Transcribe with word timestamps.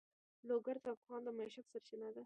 لوگر 0.49 0.77
د 0.85 0.87
افغانانو 0.95 1.31
د 1.33 1.35
معیشت 1.37 1.65
سرچینه 1.71 2.09
ده. 2.15 2.19